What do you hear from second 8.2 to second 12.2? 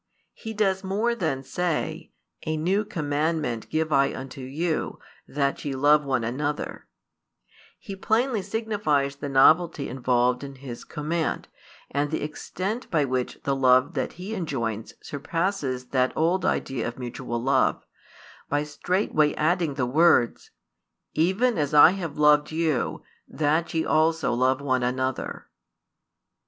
signifies the novelty involved in His command, and